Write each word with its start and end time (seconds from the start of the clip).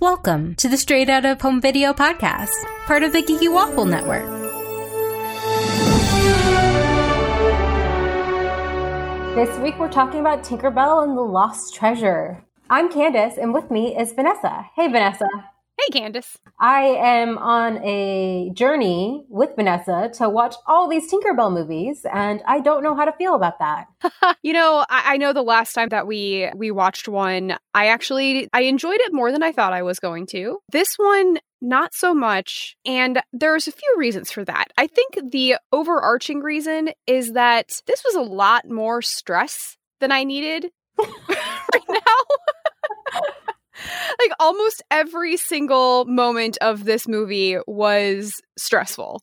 Welcome 0.00 0.56
to 0.56 0.68
the 0.68 0.76
Straight 0.76 1.08
Out 1.08 1.24
of 1.24 1.40
Home 1.42 1.60
Video 1.60 1.92
Podcast, 1.92 2.50
part 2.84 3.04
of 3.04 3.12
the 3.12 3.22
Geeky 3.22 3.50
Waffle 3.50 3.84
Network. 3.84 4.24
This 9.36 9.56
week 9.60 9.78
we're 9.78 9.88
talking 9.88 10.18
about 10.18 10.42
Tinkerbell 10.42 11.04
and 11.04 11.16
the 11.16 11.22
Lost 11.22 11.76
Treasure. 11.76 12.44
I'm 12.68 12.92
Candace, 12.92 13.38
and 13.38 13.54
with 13.54 13.70
me 13.70 13.96
is 13.96 14.12
Vanessa. 14.12 14.68
Hey, 14.74 14.88
Vanessa. 14.88 15.28
Hey, 15.76 15.98
Candace. 15.98 16.38
I 16.60 16.82
am 16.82 17.36
on 17.36 17.82
a 17.84 18.50
journey 18.54 19.24
with 19.28 19.56
Vanessa 19.56 20.10
to 20.14 20.28
watch 20.28 20.54
all 20.68 20.88
these 20.88 21.12
Tinkerbell 21.12 21.52
movies, 21.52 22.06
and 22.10 22.42
I 22.46 22.60
don't 22.60 22.84
know 22.84 22.94
how 22.94 23.04
to 23.04 23.12
feel 23.12 23.34
about 23.34 23.58
that. 23.58 23.86
you 24.42 24.52
know, 24.52 24.86
I, 24.88 25.14
I, 25.14 25.16
know 25.16 25.32
the 25.32 25.42
last 25.42 25.72
time 25.72 25.88
that 25.88 26.06
we 26.06 26.48
we 26.54 26.70
watched 26.70 27.08
one, 27.08 27.56
I 27.74 27.88
actually 27.88 28.48
I 28.52 28.62
enjoyed 28.62 29.00
it 29.00 29.12
more 29.12 29.32
than 29.32 29.42
I 29.42 29.50
thought 29.50 29.72
I 29.72 29.82
was 29.82 29.98
going 29.98 30.26
to. 30.28 30.60
This 30.70 30.94
one, 30.96 31.38
not 31.60 31.92
so 31.92 32.14
much, 32.14 32.76
and 32.86 33.20
there's 33.32 33.66
a 33.66 33.72
few 33.72 33.94
reasons 33.98 34.30
for 34.30 34.44
that. 34.44 34.66
I 34.78 34.86
think 34.86 35.32
the 35.32 35.56
overarching 35.72 36.38
reason 36.38 36.90
is 37.08 37.32
that 37.32 37.80
this 37.86 38.04
was 38.04 38.14
a 38.14 38.20
lot 38.20 38.70
more 38.70 39.02
stress 39.02 39.76
than 39.98 40.12
I 40.12 40.22
needed. 40.22 40.70
like 44.18 44.30
almost 44.40 44.82
every 44.90 45.36
single 45.36 46.04
moment 46.06 46.58
of 46.60 46.84
this 46.84 47.08
movie 47.08 47.56
was 47.66 48.40
stressful. 48.56 49.20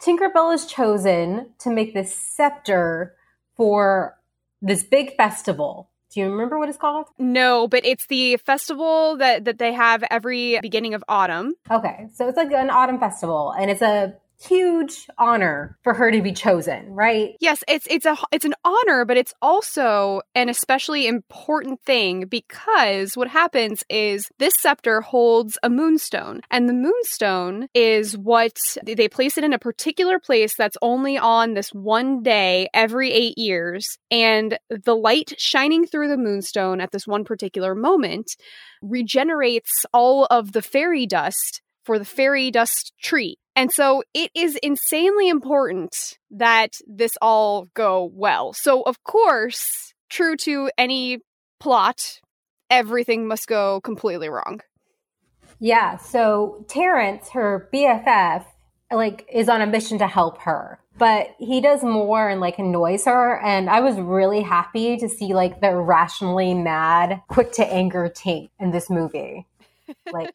Tinkerbell 0.00 0.54
is 0.54 0.66
chosen 0.66 1.50
to 1.60 1.70
make 1.70 1.94
this 1.94 2.14
scepter 2.14 3.14
for 3.56 4.16
this 4.60 4.82
big 4.84 5.16
festival. 5.16 5.90
Do 6.12 6.20
you 6.20 6.30
remember 6.30 6.58
what 6.58 6.68
it's 6.68 6.78
called? 6.78 7.06
No, 7.18 7.66
but 7.66 7.84
it's 7.84 8.06
the 8.06 8.36
festival 8.36 9.16
that 9.16 9.44
that 9.46 9.58
they 9.58 9.72
have 9.72 10.04
every 10.10 10.58
beginning 10.62 10.94
of 10.94 11.02
autumn. 11.08 11.54
Okay. 11.70 12.06
So 12.14 12.28
it's 12.28 12.36
like 12.36 12.52
an 12.52 12.70
autumn 12.70 13.00
festival 13.00 13.52
and 13.58 13.70
it's 13.70 13.82
a 13.82 14.14
huge 14.40 15.06
honor 15.18 15.78
for 15.82 15.94
her 15.94 16.10
to 16.10 16.22
be 16.22 16.32
chosen, 16.32 16.86
right? 16.90 17.34
Yes, 17.40 17.62
it's 17.68 17.86
it's 17.88 18.06
a 18.06 18.16
it's 18.32 18.44
an 18.44 18.54
honor, 18.64 19.04
but 19.04 19.16
it's 19.16 19.34
also 19.40 20.22
an 20.34 20.48
especially 20.48 21.06
important 21.06 21.80
thing 21.82 22.26
because 22.26 23.16
what 23.16 23.28
happens 23.28 23.84
is 23.88 24.28
this 24.38 24.54
scepter 24.58 25.00
holds 25.00 25.58
a 25.62 25.70
moonstone, 25.70 26.40
and 26.50 26.68
the 26.68 26.74
moonstone 26.74 27.68
is 27.74 28.16
what 28.18 28.56
they 28.84 29.08
place 29.08 29.38
it 29.38 29.44
in 29.44 29.52
a 29.52 29.58
particular 29.58 30.18
place 30.18 30.54
that's 30.56 30.76
only 30.82 31.16
on 31.16 31.54
this 31.54 31.70
one 31.70 32.22
day 32.22 32.68
every 32.74 33.12
8 33.12 33.38
years, 33.38 33.98
and 34.10 34.58
the 34.68 34.96
light 34.96 35.34
shining 35.38 35.86
through 35.86 36.08
the 36.08 36.16
moonstone 36.16 36.80
at 36.80 36.92
this 36.92 37.06
one 37.06 37.24
particular 37.24 37.74
moment 37.74 38.36
regenerates 38.82 39.70
all 39.92 40.26
of 40.26 40.52
the 40.52 40.62
fairy 40.62 41.06
dust 41.06 41.62
for 41.84 41.98
the 41.98 42.04
fairy 42.04 42.50
dust 42.50 42.92
tree. 43.00 43.36
And 43.56 43.72
so 43.72 44.02
it 44.14 44.30
is 44.34 44.56
insanely 44.62 45.28
important 45.28 46.18
that 46.30 46.72
this 46.86 47.16
all 47.22 47.68
go 47.74 48.10
well. 48.12 48.52
So, 48.52 48.82
of 48.82 49.02
course, 49.04 49.94
true 50.08 50.36
to 50.38 50.70
any 50.76 51.20
plot, 51.60 52.20
everything 52.68 53.28
must 53.28 53.46
go 53.46 53.80
completely 53.80 54.28
wrong. 54.28 54.60
Yeah. 55.60 55.96
So 55.98 56.64
Terrence, 56.68 57.30
her 57.30 57.68
BFF, 57.72 58.44
like 58.90 59.26
is 59.32 59.48
on 59.48 59.60
a 59.60 59.66
mission 59.66 59.98
to 59.98 60.06
help 60.06 60.38
her 60.38 60.78
but 60.96 61.34
he 61.38 61.60
does 61.60 61.82
more 61.82 62.28
and 62.28 62.40
like 62.40 62.58
annoys 62.58 63.04
her 63.04 63.40
and 63.40 63.68
i 63.68 63.80
was 63.80 63.96
really 63.96 64.42
happy 64.42 64.96
to 64.96 65.08
see 65.08 65.34
like 65.34 65.60
the 65.60 65.74
rationally 65.74 66.54
mad 66.54 67.20
quick 67.28 67.52
to 67.52 67.66
anger 67.66 68.12
tink 68.14 68.50
in 68.60 68.70
this 68.70 68.88
movie 68.88 69.46
like 70.12 70.34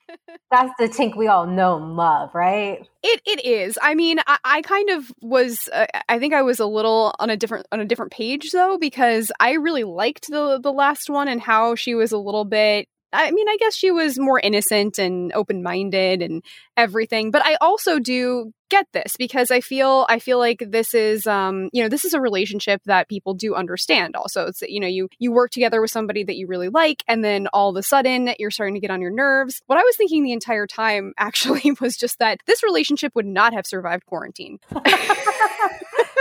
that's 0.52 0.72
the 0.80 0.88
Tink 0.88 1.16
we 1.16 1.28
all 1.28 1.46
know 1.46 1.78
and 1.78 1.96
love, 1.96 2.34
right? 2.34 2.88
It 3.04 3.22
it 3.26 3.46
is. 3.46 3.78
I 3.82 3.96
mean, 3.96 4.20
I, 4.28 4.38
I 4.44 4.62
kind 4.62 4.90
of 4.90 5.12
was. 5.22 5.70
Uh, 5.72 5.86
I 6.08 6.20
think 6.20 6.34
I 6.34 6.42
was 6.42 6.60
a 6.60 6.66
little 6.66 7.14
on 7.20 7.30
a 7.30 7.38
different 7.38 7.68
on 7.72 7.80
a 7.80 7.86
different 7.86 8.12
page 8.12 8.52
though 8.52 8.78
because 8.78 9.32
I 9.40 9.54
really 9.54 9.84
liked 9.84 10.28
the 10.30 10.60
the 10.62 10.74
last 10.74 11.10
one 11.10 11.28
and 11.28 11.42
how 11.42 11.76
she 11.76 11.96
was 11.96 12.12
a 12.12 12.18
little 12.18 12.46
bit 12.46 12.88
I 13.12 13.32
mean, 13.32 13.48
I 13.50 13.58
guess 13.58 13.76
she 13.76 13.92
was 13.92 14.20
more 14.20 14.40
innocent 14.40 15.00
and 15.00 15.32
open 15.34 15.64
minded 15.64 16.22
and 16.22 16.44
everything. 16.78 17.32
But 17.32 17.46
I 17.46 17.56
also 17.62 18.00
do 18.00 18.54
get 18.70 18.86
this 18.94 19.14
because 19.18 19.50
I 19.50 19.62
feel 19.62 20.06
I 20.10 20.20
feel 20.20 20.38
like 20.38 20.64
this 20.68 20.94
is 20.94 21.26
um 21.26 21.70
you 21.74 21.82
know 21.82 21.90
this 21.90 22.06
is 22.06 22.14
a 22.14 22.22
relationship 22.22 22.82
that 22.86 23.10
people 23.10 23.34
do 23.34 23.56
understand. 23.56 24.16
Also, 24.16 24.46
it's 24.48 24.62
you 24.62 24.80
know 24.80 24.88
you 24.88 25.10
you 25.18 25.32
work 25.32 25.52
together 25.52 25.82
with 25.82 25.92
somebody 25.92 26.24
that 26.24 26.36
you 26.36 26.48
really 26.48 26.70
like, 26.70 27.04
and 27.08 27.24
then 27.24 27.48
all 27.48 27.70
of 27.70 27.76
a 27.76 27.84
sudden 27.84 28.34
you're 28.38 28.52
starting 28.52 28.76
to 28.76 28.80
get 28.80 28.92
on 28.92 29.02
your 29.02 29.12
nerves. 29.12 29.62
What 29.66 29.80
I 29.80 29.84
was 29.84 29.96
thinking 29.96 30.24
the 30.24 30.34
entire 30.34 30.68
time 30.68 31.14
actually 31.18 31.72
was 31.82 31.98
just 31.98 32.20
that 32.20 32.40
this 32.46 32.64
relationship 32.64 33.14
would 33.16 33.26
not 33.26 33.54
have 33.54 33.66
survived 33.66 34.06
quarantine. 34.06 34.60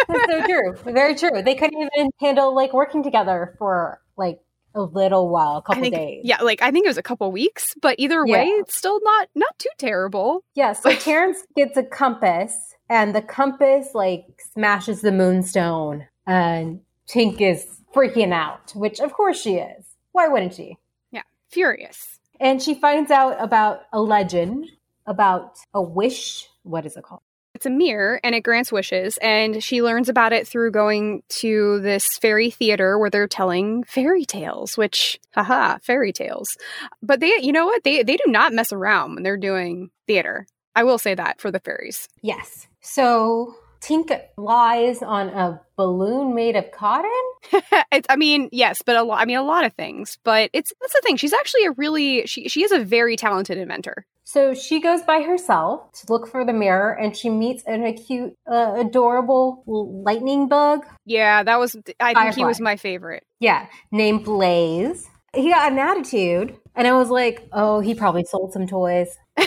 That's 0.09 0.25
so 0.31 0.47
true. 0.47 0.93
Very 0.93 1.15
true. 1.15 1.43
They 1.43 1.55
couldn't 1.55 1.79
even 1.79 2.11
handle 2.19 2.55
like 2.55 2.73
working 2.73 3.03
together 3.03 3.55
for 3.59 4.01
like 4.17 4.41
a 4.75 4.83
little 4.83 5.29
while, 5.29 5.59
a 5.59 5.63
couple 5.63 5.83
think, 5.83 5.95
days. 5.95 6.23
Yeah, 6.25 6.43
like 6.43 6.63
I 6.63 6.71
think 6.71 6.87
it 6.87 6.89
was 6.89 6.99
a 6.99 7.03
couple 7.03 7.31
weeks, 7.33 7.75
but 7.81 7.97
either 7.99 8.25
way, 8.25 8.47
yeah. 8.47 8.61
it's 8.61 8.77
still 8.77 9.01
not 9.03 9.29
not 9.35 9.59
too 9.59 9.71
terrible. 9.79 10.45
Yeah, 10.55 10.73
so 10.73 10.91
Terrence 10.97 11.39
gets 11.55 11.77
a 11.77 11.85
compass 11.85 12.75
and 12.89 13.15
the 13.15 13.23
compass 13.23 13.91
like 13.95 14.25
smashes 14.53 15.03
the 15.03 15.13
moonstone 15.13 16.07
and 16.27 16.81
Tink 17.09 17.41
is 17.41 17.65
freaking 17.95 18.33
out, 18.33 18.73
which 18.75 18.99
of 18.99 19.13
course 19.13 19.41
she 19.41 19.55
is. 19.55 19.85
Why 20.13 20.27
wouldn't 20.27 20.55
she? 20.55 20.79
Yeah, 21.13 21.23
furious. 21.49 22.19
And 22.41 22.61
she 22.61 22.75
finds 22.75 23.11
out 23.11 23.37
about 23.41 23.83
a 23.93 24.01
legend 24.01 24.67
about 25.07 25.59
a 25.75 25.83
wish. 25.83 26.49
What 26.63 26.87
is 26.87 26.97
it 26.97 27.03
called? 27.03 27.23
It's 27.59 27.67
a 27.67 27.71
mirror 27.71 28.21
and 28.23 28.37
it 28.37 28.45
grants 28.45 28.71
wishes. 28.71 29.19
And 29.21 29.61
she 29.65 29.83
learns 29.83 30.09
about 30.09 30.33
it 30.33 30.47
through 30.47 30.71
going 30.71 31.25
to 31.41 31.81
this 31.81 32.07
fairy 32.17 32.53
theater 32.53 32.97
where 33.01 33.11
they're 33.11 33.27
telling 33.27 33.83
fairy 33.83 34.25
tales, 34.25 34.79
which, 34.79 35.19
haha, 35.35 35.79
fairy 35.79 36.13
tales. 36.13 36.57
But 37.03 37.19
they, 37.19 37.33
you 37.43 37.51
know 37.51 37.67
what? 37.67 37.83
They, 37.83 38.05
they 38.05 38.17
do 38.17 38.23
not 38.29 38.53
mess 38.53 38.73
around 38.73 39.17
when 39.17 39.25
they're 39.25 39.37
doing 39.37 39.91
theater. 40.07 40.47
I 40.77 40.85
will 40.85 40.99
say 40.99 41.17
that 41.17 41.41
for 41.41 41.51
the 41.51 41.59
fairies. 41.59 42.09
Yes. 42.23 42.69
So 42.81 43.57
Tink 43.81 44.17
lies 44.37 45.03
on 45.03 45.31
a 45.31 45.61
balloon 45.75 46.37
made 46.37 46.55
of 46.55 46.71
cotton. 46.71 47.11
I 48.09 48.15
mean, 48.17 48.51
yes, 48.53 48.83
but 48.83 48.95
a 48.95 49.03
lot. 49.03 49.21
I 49.21 49.25
mean, 49.25 49.39
a 49.39 49.43
lot 49.43 49.65
of 49.65 49.73
things. 49.73 50.17
But 50.23 50.51
it's 50.53 50.73
that's 50.81 50.93
the 50.93 51.01
thing. 51.05 51.17
She's 51.17 51.33
actually 51.33 51.65
a 51.65 51.73
really 51.73 52.25
she 52.27 52.49
she 52.49 52.63
is 52.63 52.71
a 52.71 52.79
very 52.79 53.17
talented 53.17 53.59
inventor. 53.59 54.07
So 54.29 54.53
she 54.53 54.79
goes 54.79 55.01
by 55.01 55.23
herself 55.23 55.91
to 55.93 56.13
look 56.13 56.29
for 56.29 56.45
the 56.45 56.53
mirror, 56.53 56.93
and 56.93 57.17
she 57.17 57.31
meets 57.31 57.63
an 57.65 57.91
cute, 57.95 58.35
uh, 58.47 58.75
adorable 58.77 59.63
lightning 59.67 60.49
bug. 60.49 60.85
Yeah, 61.07 61.43
that 61.43 61.59
was. 61.59 61.75
I 61.99 62.13
think 62.13 62.35
he 62.35 62.45
was 62.45 62.61
my 62.61 62.77
favorite. 62.77 63.25
Yeah, 63.41 63.69
named 63.91 64.27
Blaze. 64.27 65.09
He 65.35 65.49
got 65.49 65.73
an 65.73 65.79
attitude, 65.79 66.59
and 66.77 66.87
I 66.87 66.93
was 66.93 67.09
like, 67.09 67.49
"Oh, 67.55 67.81
he 67.81 67.95
probably 67.95 68.25
sold 68.25 68.53
some 68.53 68.67
toys." 68.67 69.09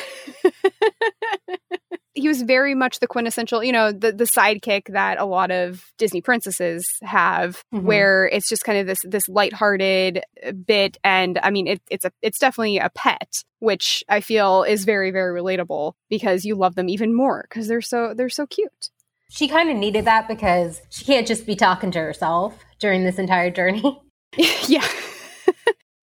he 2.22 2.28
was 2.28 2.44
very 2.44 2.76
much 2.76 3.00
the 3.00 3.08
quintessential, 3.08 3.64
you 3.64 3.72
know, 3.72 3.92
the 3.92 4.12
the 4.12 4.24
sidekick 4.24 4.94
that 4.94 5.20
a 5.20 5.26
lot 5.26 5.52
of 5.52 5.92
Disney 5.98 6.22
princesses 6.22 6.88
have, 7.02 7.64
mm-hmm. 7.74 7.86
where 7.86 8.28
it's 8.28 8.48
just 8.48 8.64
kind 8.64 8.78
of 8.78 8.88
this 8.88 9.02
this 9.04 9.28
lighthearted 9.28 10.24
bit, 10.66 10.98
and 11.04 11.40
I 11.42 11.50
mean, 11.50 11.68
it, 11.68 11.82
it's 11.90 12.06
a 12.06 12.12
it's 12.22 12.40
definitely 12.40 12.78
a 12.78 12.90
pet, 12.92 13.44
which 13.60 14.04
I 14.08 14.22
feel 14.22 14.64
is 14.64 14.86
very 14.86 15.12
very 15.12 15.40
relatable 15.40 15.94
because 16.10 16.46
you 16.46 16.56
love 16.56 16.76
them 16.76 16.90
even 16.90 17.16
more 17.16 17.46
because 17.50 17.68
they're 17.68 17.82
so 17.82 18.14
they're 18.16 18.30
so 18.30 18.46
cute. 18.46 18.90
She 19.30 19.48
kind 19.48 19.70
of 19.70 19.78
needed 19.78 20.06
that 20.06 20.28
because 20.28 20.82
she 20.90 21.06
can't 21.06 21.26
just 21.26 21.46
be 21.46 21.56
talking 21.56 21.92
to 21.92 22.00
herself 22.00 22.60
during 22.80 23.04
this 23.04 23.18
entire 23.18 23.50
journey. 23.50 24.02
yeah. 24.68 24.88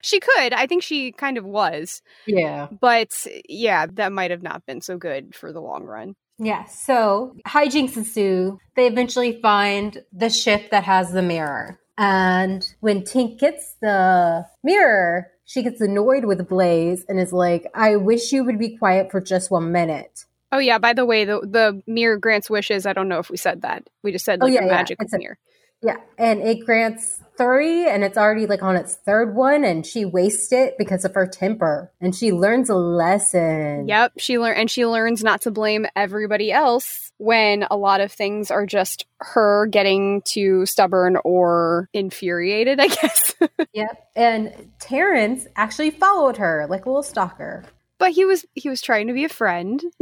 She 0.09 0.21
could. 0.21 0.55
I 0.55 0.67
think 0.67 0.83
she 0.83 1.13
kind 1.13 1.37
of 1.37 1.45
was. 1.45 2.01
Yeah. 2.27 2.69
But 2.81 3.27
yeah, 3.47 3.85
that 3.93 4.11
might 4.11 4.31
have 4.31 4.43
not 4.43 4.65
been 4.65 4.81
so 4.81 4.97
good 4.97 5.35
for 5.35 5.53
the 5.53 5.61
long 5.61 5.85
run. 5.85 6.17
Yeah. 6.38 6.65
So 6.65 7.37
hijinks 7.47 7.94
ensue. 7.94 8.59
They 8.75 8.87
eventually 8.87 9.38
find 9.43 10.03
the 10.11 10.31
ship 10.31 10.71
that 10.71 10.85
has 10.85 11.12
the 11.12 11.21
mirror. 11.21 11.79
And 11.99 12.67
when 12.81 13.03
Tink 13.03 13.38
gets 13.38 13.75
the 13.82 14.47
mirror, 14.65 15.27
she 15.44 15.62
gets 15.62 15.82
annoyed 15.82 16.25
with 16.25 16.49
Blaze 16.49 17.05
and 17.06 17.21
is 17.21 17.35
like, 17.35 17.67
I 17.75 17.97
wish 17.97 18.32
you 18.32 18.44
would 18.44 18.59
be 18.59 18.79
quiet 18.79 19.11
for 19.11 19.21
just 19.21 19.50
one 19.50 19.73
minute. 19.73 20.25
Oh 20.50 20.59
yeah, 20.59 20.79
by 20.79 20.94
the 20.94 21.05
way, 21.05 21.27
the 21.27 21.41
the 21.41 21.82
mirror 21.87 22.17
grants 22.17 22.49
wishes. 22.49 22.87
I 22.87 22.94
don't 22.94 23.11
know 23.11 23.19
if 23.19 23.29
we 23.29 23.37
said 23.37 23.61
that. 23.61 23.87
We 24.03 24.12
just 24.12 24.25
said 24.25 24.38
oh, 24.41 24.47
like 24.47 24.53
oh, 24.53 24.55
yeah, 24.62 24.65
a 24.65 24.71
magic 24.71 24.97
yeah. 25.03 25.19
mirror. 25.19 25.38
Yeah, 25.83 25.99
and 26.19 26.41
it 26.41 26.65
grants 26.67 27.21
three, 27.37 27.89
and 27.89 28.03
it's 28.03 28.19
already 28.19 28.47
like 28.47 28.63
on 28.63 28.77
its 28.77 28.97
third 28.97 29.35
one, 29.35 29.65
and 29.65 29.87
she 29.87 30.05
wastes 30.05 30.53
it 30.53 30.75
because 30.77 31.05
of 31.05 31.15
her 31.15 31.27
temper, 31.27 31.93
and 32.01 32.15
she 32.15 32.33
learns 32.33 32.69
a 32.69 32.75
lesson. 32.75 33.87
Yep, 33.87 34.15
she 34.19 34.39
learn 34.39 34.57
and 34.57 34.71
she 34.71 34.85
learns 34.85 35.23
not 35.23 35.43
to 35.43 35.53
blame 35.53 35.87
everybody 35.95 36.51
else 36.51 37.13
when 37.19 37.65
a 37.71 37.77
lot 37.77 38.01
of 38.01 38.11
things 38.11 38.51
are 38.51 38.67
just 38.67 39.07
her 39.19 39.67
getting 39.67 40.23
too 40.23 40.67
stubborn 40.67 41.17
or 41.25 41.89
infuriated. 41.93 42.81
I 42.81 42.89
guess. 42.89 43.35
yep, 43.73 44.09
and 44.17 44.73
Terrence 44.81 45.47
actually 45.55 45.91
followed 45.91 46.39
her 46.39 46.67
like 46.69 46.87
a 46.87 46.89
little 46.89 47.05
stalker. 47.05 47.65
But 47.99 48.12
he 48.12 48.25
was 48.25 48.45
he 48.55 48.69
was 48.69 48.81
trying 48.81 49.09
to 49.09 49.12
be 49.12 49.25
a 49.25 49.29
friend. 49.29 49.83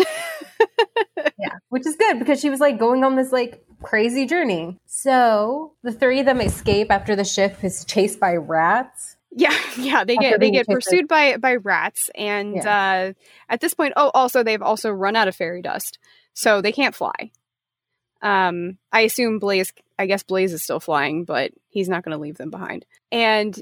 yeah, 1.16 1.56
which 1.70 1.86
is 1.86 1.96
good 1.96 2.18
because 2.18 2.40
she 2.40 2.50
was 2.50 2.60
like 2.60 2.78
going 2.78 3.04
on 3.04 3.16
this 3.16 3.32
like 3.32 3.64
crazy 3.82 4.26
journey. 4.26 4.78
So 4.86 5.72
the 5.82 5.92
three 5.92 6.20
of 6.20 6.26
them 6.26 6.40
escape 6.40 6.90
after 6.90 7.16
the 7.16 7.24
ship 7.24 7.62
is 7.62 7.84
chased 7.84 8.20
by 8.20 8.36
rats. 8.36 9.16
Yeah, 9.32 9.56
yeah, 9.78 10.04
they 10.04 10.16
After 10.16 10.30
get 10.30 10.40
they 10.40 10.50
get 10.50 10.66
pursued 10.66 11.08
by 11.08 11.36
by 11.36 11.56
rats, 11.56 12.10
and 12.14 12.58
uh, 12.64 13.12
at 13.48 13.60
this 13.60 13.74
point, 13.74 13.92
oh, 13.96 14.10
also 14.14 14.42
they've 14.42 14.62
also 14.62 14.90
run 14.90 15.16
out 15.16 15.28
of 15.28 15.36
fairy 15.36 15.62
dust, 15.62 15.98
so 16.34 16.60
they 16.60 16.72
can't 16.72 16.94
fly. 16.94 17.30
Um, 18.22 18.78
I 18.92 19.02
assume 19.02 19.38
Blaze, 19.38 19.72
I 19.98 20.06
guess 20.06 20.22
Blaze 20.22 20.52
is 20.52 20.62
still 20.62 20.80
flying, 20.80 21.24
but 21.24 21.52
he's 21.68 21.88
not 21.88 22.02
going 22.02 22.16
to 22.16 22.20
leave 22.20 22.38
them 22.38 22.50
behind. 22.50 22.86
And 23.12 23.54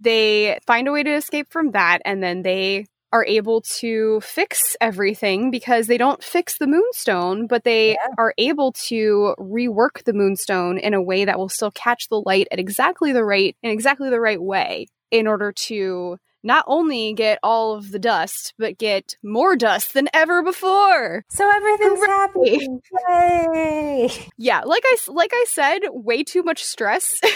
they 0.00 0.58
find 0.66 0.86
a 0.88 0.92
way 0.92 1.02
to 1.02 1.14
escape 1.14 1.50
from 1.50 1.72
that, 1.72 2.02
and 2.04 2.22
then 2.22 2.42
they 2.42 2.86
are 3.12 3.24
able 3.26 3.60
to 3.80 4.20
fix 4.20 4.76
everything 4.80 5.50
because 5.50 5.86
they 5.86 5.98
don't 5.98 6.22
fix 6.22 6.58
the 6.58 6.66
moonstone, 6.66 7.46
but 7.46 7.64
they 7.64 7.90
Yeah. 7.90 7.96
are 8.18 8.34
able 8.38 8.72
to 8.88 9.34
rework 9.38 10.04
the 10.04 10.12
moonstone 10.12 10.78
in 10.78 10.92
a 10.94 11.02
way 11.02 11.24
that 11.24 11.38
will 11.38 11.48
still 11.48 11.70
catch 11.70 12.08
the 12.08 12.20
light 12.24 12.48
at 12.50 12.58
exactly 12.58 13.12
the 13.12 13.24
right 13.24 13.56
in 13.62 13.70
exactly 13.70 14.10
the 14.10 14.20
right 14.20 14.42
way 14.42 14.86
in 15.10 15.26
order 15.26 15.52
to 15.52 16.18
not 16.42 16.64
only 16.68 17.12
get 17.12 17.38
all 17.42 17.74
of 17.74 17.90
the 17.90 17.98
dust, 17.98 18.54
but 18.58 18.78
get 18.78 19.16
more 19.22 19.56
dust 19.56 19.94
than 19.94 20.08
ever 20.14 20.42
before. 20.42 21.24
So 21.28 21.50
everything's 21.50 22.06
happening. 22.06 22.80
Yay! 23.08 24.10
Yeah, 24.38 24.60
like 24.64 24.82
I 24.84 24.96
like 25.08 25.30
I 25.32 25.44
said, 25.48 25.80
way 25.90 26.22
too 26.22 26.42
much 26.42 26.62
stress. 26.62 27.18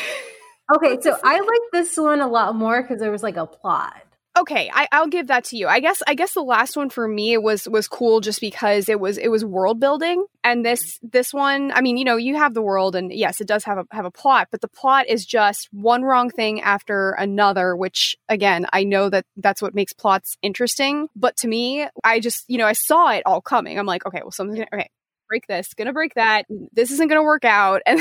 Okay, 0.72 1.00
so 1.00 1.18
I 1.24 1.40
like 1.40 1.60
this 1.72 1.96
one 1.96 2.20
a 2.20 2.28
lot 2.28 2.54
more 2.54 2.80
because 2.80 3.00
there 3.00 3.10
was 3.10 3.24
like 3.24 3.36
a 3.36 3.44
plot. 3.44 3.96
Okay, 4.38 4.70
I, 4.72 4.88
I'll 4.92 5.08
give 5.08 5.28
that 5.28 5.44
to 5.44 5.56
you. 5.56 5.68
I 5.68 5.80
guess 5.80 6.02
I 6.06 6.14
guess 6.14 6.34
the 6.34 6.42
last 6.42 6.76
one 6.76 6.90
for 6.90 7.06
me 7.06 7.36
was 7.38 7.68
was 7.68 7.88
cool 7.88 8.20
just 8.20 8.40
because 8.40 8.88
it 8.88 9.00
was 9.00 9.18
it 9.18 9.28
was 9.28 9.44
world 9.44 9.80
building, 9.80 10.24
and 10.44 10.64
this 10.64 10.98
this 11.02 11.32
one, 11.32 11.72
I 11.72 11.80
mean, 11.80 11.96
you 11.96 12.04
know, 12.04 12.16
you 12.16 12.36
have 12.36 12.54
the 12.54 12.62
world, 12.62 12.94
and 12.96 13.12
yes, 13.12 13.40
it 13.40 13.46
does 13.46 13.64
have 13.64 13.78
a 13.78 13.86
have 13.92 14.04
a 14.04 14.10
plot, 14.10 14.48
but 14.50 14.60
the 14.60 14.68
plot 14.68 15.08
is 15.08 15.26
just 15.26 15.68
one 15.72 16.02
wrong 16.02 16.30
thing 16.30 16.60
after 16.60 17.12
another. 17.12 17.76
Which 17.76 18.16
again, 18.28 18.66
I 18.72 18.84
know 18.84 19.08
that 19.10 19.26
that's 19.36 19.62
what 19.62 19.74
makes 19.74 19.92
plots 19.92 20.36
interesting, 20.42 21.08
but 21.16 21.36
to 21.38 21.48
me, 21.48 21.86
I 22.04 22.20
just 22.20 22.44
you 22.48 22.58
know 22.58 22.66
I 22.66 22.74
saw 22.74 23.10
it 23.10 23.22
all 23.26 23.40
coming. 23.40 23.78
I'm 23.78 23.86
like, 23.86 24.06
okay, 24.06 24.20
well, 24.22 24.30
something's 24.30 24.58
gonna, 24.58 24.68
okay, 24.72 24.90
break 25.28 25.46
this, 25.46 25.74
gonna 25.74 25.92
break 25.92 26.14
that. 26.14 26.46
This 26.72 26.90
isn't 26.90 27.08
gonna 27.08 27.22
work 27.22 27.44
out, 27.44 27.82
and 27.86 28.00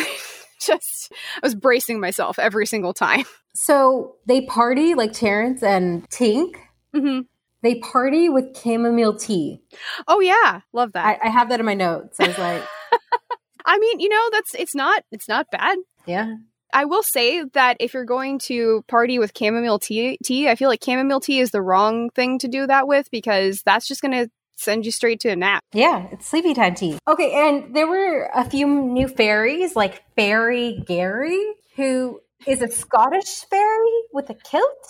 just 0.66 1.12
I 1.12 1.40
was 1.44 1.56
bracing 1.56 2.00
myself 2.00 2.40
every 2.40 2.66
single 2.66 2.94
time. 2.94 3.26
So 3.56 4.16
they 4.28 4.42
party 4.46 4.94
like 4.94 5.12
Terrence 5.12 5.64
and 5.64 6.08
Tink. 6.10 6.56
hmm 6.94 7.22
They 7.64 7.76
party 7.80 8.30
with 8.30 8.56
chamomile 8.56 9.16
tea. 9.16 9.62
Oh 10.08 10.20
yeah, 10.20 10.62
love 10.72 10.94
that. 10.94 11.06
I, 11.06 11.28
I 11.28 11.30
have 11.30 11.50
that 11.50 11.60
in 11.60 11.66
my 11.66 11.74
notes. 11.74 12.20
I 12.20 12.28
was 12.28 12.38
like, 12.38 12.64
I 13.66 13.78
mean, 13.80 14.00
you 14.00 14.10
know, 14.10 14.30
that's 14.32 14.54
it's 14.56 14.76
not 14.76 15.04
it's 15.12 15.28
not 15.28 15.48
bad. 15.52 15.78
yeah, 16.06 16.36
I 16.74 16.86
will 16.86 17.04
say 17.04 17.44
that 17.54 17.78
if 17.80 17.94
you're 17.94 18.06
going 18.06 18.40
to 18.46 18.84
party 18.88 19.18
with 19.20 19.32
chamomile 19.38 19.80
tea, 19.80 20.18
tea, 20.24 20.48
I 20.48 20.56
feel 20.56 20.70
like 20.70 20.84
chamomile 20.84 21.20
tea 21.20 21.40
is 21.40 21.52
the 21.52 21.62
wrong 21.62 22.12
thing 22.12 22.38
to 22.40 22.48
do 22.48 22.68
that 22.68 22.88
with 22.88 23.10
because 23.12 23.62
that's 23.66 23.88
just 23.88 24.02
going 24.02 24.12
to 24.14 24.30
send 24.60 24.86
you 24.86 24.92
straight 24.92 25.20
to 25.22 25.30
a 25.30 25.36
nap. 25.36 25.64
yeah, 25.74 26.08
it's 26.12 26.28
sleepy 26.28 26.54
time 26.54 26.76
tea. 26.76 26.98
Okay, 27.08 27.32
and 27.48 27.76
there 27.76 27.88
were 27.88 28.30
a 28.34 28.44
few 28.50 28.68
new 28.68 29.08
fairies, 29.08 29.76
like 29.76 30.04
Fairy 30.16 30.84
Gary, 30.86 31.42
who 31.76 32.20
is 32.48 32.62
a 32.62 32.68
Scottish 32.70 33.44
fairy 33.50 33.92
with 34.14 34.30
a 34.30 34.34
kilt. 34.34 34.88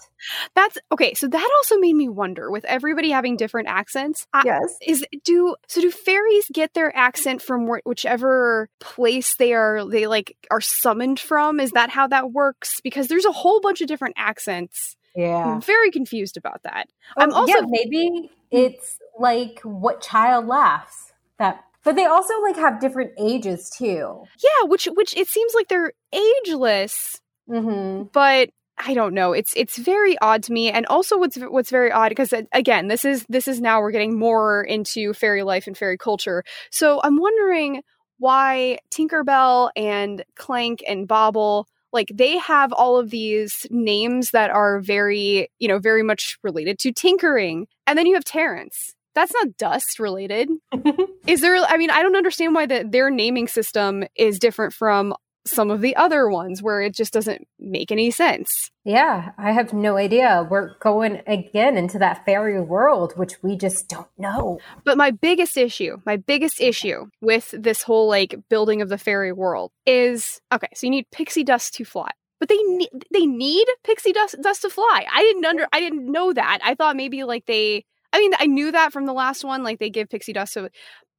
That's 0.55 0.77
okay. 0.91 1.13
So 1.15 1.27
that 1.27 1.49
also 1.57 1.77
made 1.77 1.95
me 1.95 2.07
wonder 2.09 2.51
with 2.51 2.63
everybody 2.65 3.09
having 3.09 3.37
different 3.37 3.67
accents. 3.69 4.27
I- 4.33 4.43
Yes. 4.45 4.75
is 4.85 5.03
do 5.23 5.55
so 5.67 5.81
do 5.81 5.89
fairies 5.91 6.45
get 6.53 6.73
their 6.75 6.95
accent 6.95 7.41
from 7.41 7.67
wh- 7.67 7.85
whichever 7.87 8.69
place 8.79 9.35
they 9.35 9.53
are 9.53 9.83
they 9.89 10.05
like 10.07 10.35
are 10.51 10.61
summoned 10.61 11.19
from 11.19 11.59
is 11.59 11.71
that 11.71 11.89
how 11.89 12.05
that 12.07 12.31
works 12.31 12.81
because 12.81 13.07
there's 13.07 13.25
a 13.25 13.31
whole 13.31 13.61
bunch 13.61 13.81
of 13.81 13.87
different 13.87 14.15
accents 14.17 14.95
Yeah. 15.15 15.45
i'm 15.45 15.61
very 15.61 15.91
confused 15.91 16.37
about 16.37 16.63
that 16.63 16.87
i'm 17.17 17.31
Oh, 17.31 17.37
also 17.37 17.53
yeah, 17.53 17.61
maybe 17.67 18.31
it's 18.51 18.97
like 19.19 19.59
what 19.63 20.01
child 20.01 20.47
laughs 20.47 21.13
that 21.37 21.63
but 21.83 21.95
they 21.95 22.05
also 22.05 22.33
like 22.41 22.55
have 22.57 22.79
different 22.79 23.11
ages 23.17 23.69
too. 23.69 24.23
yeah 24.43 24.65
which 24.67 24.87
which 24.95 25.15
it 25.15 25.27
seems 25.27 25.53
like 25.53 25.67
they're 25.67 25.93
ageless 26.13 27.19
Mm-hmm. 27.49 28.03
but 28.13 28.49
I 28.77 28.93
don't 28.93 29.13
know. 29.13 29.33
It's 29.33 29.53
it's 29.57 29.77
very 29.77 30.17
odd 30.19 30.43
to 30.43 30.53
me, 30.53 30.71
and 30.71 30.85
also 30.85 31.17
what's 31.17 31.35
what's 31.35 31.69
very 31.69 31.91
odd 31.91 32.09
because 32.09 32.31
again, 32.53 32.87
this 32.87 33.03
is 33.03 33.25
this 33.27 33.47
is 33.47 33.59
now 33.59 33.81
we're 33.81 33.91
getting 33.91 34.17
more 34.17 34.63
into 34.63 35.13
fairy 35.13 35.43
life 35.43 35.67
and 35.67 35.77
fairy 35.77 35.97
culture. 35.97 36.43
So 36.71 37.01
I'm 37.03 37.19
wondering 37.19 37.81
why 38.19 38.77
Tinkerbell 38.93 39.71
and 39.75 40.23
Clank 40.37 40.83
and 40.87 41.07
Bobble 41.07 41.67
like 41.93 42.11
they 42.13 42.37
have 42.37 42.71
all 42.73 42.97
of 42.97 43.09
these 43.09 43.65
names 43.69 44.31
that 44.31 44.49
are 44.49 44.79
very 44.79 45.49
you 45.59 45.67
know 45.67 45.79
very 45.79 46.03
much 46.03 46.37
related 46.43 46.79
to 46.79 46.91
tinkering, 46.91 47.67
and 47.87 47.97
then 47.97 48.05
you 48.05 48.15
have 48.15 48.23
Terrence. 48.23 48.93
That's 49.15 49.33
not 49.33 49.57
dust 49.57 49.99
related. 49.99 50.49
Is 51.27 51.41
there? 51.41 51.55
I 51.55 51.77
mean, 51.77 51.89
I 51.89 52.01
don't 52.01 52.15
understand 52.15 52.55
why 52.55 52.65
the, 52.65 52.87
their 52.89 53.09
naming 53.09 53.47
system 53.47 54.03
is 54.15 54.39
different 54.39 54.73
from 54.73 55.13
some 55.49 55.71
of 55.71 55.81
the 55.81 55.95
other 55.95 56.29
ones 56.29 56.61
where 56.61 56.81
it 56.81 56.95
just 56.95 57.13
doesn't 57.13 57.47
make 57.59 57.91
any 57.91 58.11
sense. 58.11 58.71
Yeah, 58.83 59.31
I 59.37 59.51
have 59.51 59.73
no 59.73 59.97
idea. 59.97 60.47
We're 60.49 60.77
going 60.79 61.21
again 61.27 61.77
into 61.77 61.99
that 61.99 62.25
fairy 62.25 62.61
world, 62.61 63.13
which 63.15 63.41
we 63.43 63.55
just 63.55 63.87
don't 63.87 64.07
know. 64.17 64.59
But 64.83 64.97
my 64.97 65.11
biggest 65.11 65.57
issue, 65.57 65.97
my 66.05 66.17
biggest 66.17 66.59
issue 66.59 67.07
with 67.21 67.53
this 67.57 67.83
whole 67.83 68.07
like 68.07 68.35
building 68.49 68.81
of 68.81 68.89
the 68.89 68.97
fairy 68.97 69.31
world 69.31 69.71
is 69.85 70.41
okay, 70.53 70.69
so 70.73 70.87
you 70.87 70.91
need 70.91 71.05
pixie 71.11 71.43
dust 71.43 71.73
to 71.75 71.85
fly. 71.85 72.09
But 72.39 72.49
they 72.49 72.57
need 72.57 72.89
they 73.11 73.25
need 73.25 73.67
pixie 73.83 74.13
dust 74.13 74.35
dust 74.41 74.61
to 74.61 74.69
fly. 74.69 75.05
I 75.11 75.21
didn't 75.21 75.45
under 75.45 75.67
I 75.73 75.79
didn't 75.79 76.09
know 76.09 76.33
that. 76.33 76.59
I 76.63 76.75
thought 76.75 76.95
maybe 76.95 77.23
like 77.23 77.45
they 77.45 77.85
I 78.13 78.19
mean 78.19 78.31
I 78.39 78.47
knew 78.47 78.71
that 78.71 78.93
from 78.93 79.05
the 79.05 79.13
last 79.13 79.43
one 79.43 79.63
like 79.63 79.79
they 79.79 79.89
give 79.89 80.09
pixie 80.09 80.33
dust 80.33 80.53
to 80.53 80.69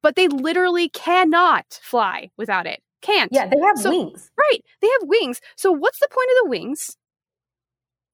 but 0.01 0.15
they 0.15 0.27
literally 0.27 0.89
cannot 0.89 1.79
fly 1.81 2.31
without 2.37 2.65
it. 2.65 2.81
Can't. 3.01 3.31
Yeah, 3.33 3.47
they 3.47 3.59
have 3.59 3.77
So- 3.77 3.89
wings. 3.89 4.31
Right. 4.37 4.59
They 4.81 4.87
have 4.87 5.01
wings. 5.09 5.41
So 5.57 5.71
what's 5.71 5.99
the 5.99 6.07
point 6.11 6.29
of 6.31 6.43
the 6.43 6.49
wings? 6.49 6.95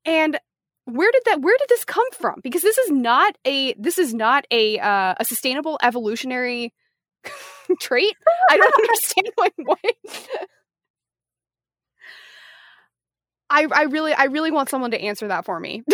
And 0.06 0.40
where 0.86 1.12
did 1.12 1.24
that 1.26 1.42
where 1.42 1.58
did 1.58 1.68
this 1.68 1.84
come 1.84 2.10
from? 2.12 2.40
Because 2.42 2.62
this 2.62 2.78
is 2.78 2.90
not 2.92 3.38
a 3.46 3.74
this 3.74 3.98
is 3.98 4.14
not 4.14 4.46
a 4.52 4.80
uh, 4.80 5.16
a 5.20 5.26
sustainable 5.26 5.78
evolutionary 5.84 6.74
trait. 7.82 8.14
I 8.50 8.56
don't 8.58 8.74
understand 8.82 9.30
like 9.38 9.54
what 9.58 9.80
I 13.50 13.68
I 13.74 13.84
really 13.84 14.14
I 14.14 14.26
really 14.26 14.52
want 14.52 14.70
someone 14.70 14.92
to 14.92 15.02
answer 15.02 15.28
that 15.28 15.44
for 15.46 15.60
me. 15.60 15.84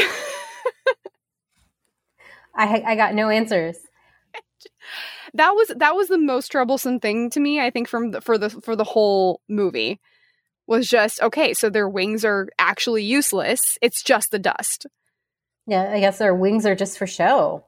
I 2.55 2.83
I 2.85 2.95
got 2.95 3.15
no 3.15 3.29
answers. 3.29 3.77
That 5.33 5.51
was 5.51 5.69
that 5.77 5.95
was 5.95 6.07
the 6.07 6.17
most 6.17 6.49
troublesome 6.49 6.99
thing 6.99 7.29
to 7.29 7.39
me 7.39 7.59
i 7.59 7.69
think 7.69 7.87
from 7.87 8.11
the, 8.11 8.21
for 8.21 8.37
the 8.37 8.49
for 8.49 8.75
the 8.75 8.83
whole 8.83 9.41
movie 9.47 9.99
was 10.67 10.87
just 10.87 11.21
okay 11.21 11.53
so 11.53 11.69
their 11.69 11.89
wings 11.89 12.23
are 12.23 12.47
actually 12.59 13.03
useless 13.03 13.77
it's 13.81 14.01
just 14.03 14.31
the 14.31 14.39
dust 14.39 14.85
Yeah, 15.67 15.91
I 15.91 15.99
guess 15.99 16.17
their 16.17 16.35
wings 16.35 16.65
are 16.65 16.75
just 16.75 16.97
for 16.97 17.07
show. 17.07 17.65